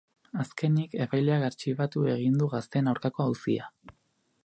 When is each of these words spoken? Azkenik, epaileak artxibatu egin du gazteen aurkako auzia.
Azkenik, 0.43 0.95
epaileak 1.05 1.45
artxibatu 1.49 2.07
egin 2.17 2.43
du 2.43 2.51
gazteen 2.57 2.93
aurkako 2.93 3.29
auzia. 3.31 3.73